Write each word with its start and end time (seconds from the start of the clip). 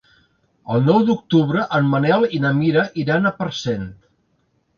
El 0.75 0.79
nou 0.87 1.03
d'octubre 1.09 1.65
en 1.81 1.91
Manel 1.91 2.25
i 2.39 2.41
na 2.47 2.51
Mira 2.63 2.87
iran 3.03 3.29
a 3.29 3.35
Parcent. 3.45 3.87